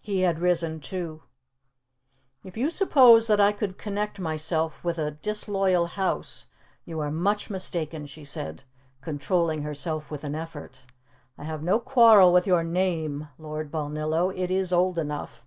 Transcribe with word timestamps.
He 0.00 0.20
had 0.22 0.38
risen 0.38 0.80
too. 0.80 1.24
"If 2.42 2.56
you 2.56 2.70
suppose 2.70 3.26
that 3.26 3.42
I 3.42 3.52
could 3.52 3.76
connect 3.76 4.18
myself 4.18 4.82
with 4.82 4.96
a 4.96 5.10
disloyal 5.10 5.84
house 5.84 6.46
you 6.86 6.98
are 7.00 7.10
much 7.10 7.50
mistaken," 7.50 8.06
she 8.06 8.24
said, 8.24 8.64
controlling 9.02 9.60
herself 9.60 10.10
with 10.10 10.24
an 10.24 10.34
effort. 10.34 10.80
"I 11.36 11.44
have 11.44 11.62
no 11.62 11.78
quarrel 11.78 12.32
with 12.32 12.46
your 12.46 12.64
name, 12.64 13.28
Lord 13.36 13.70
Balnillo; 13.70 14.30
it 14.34 14.50
is 14.50 14.72
old 14.72 14.98
enough. 14.98 15.44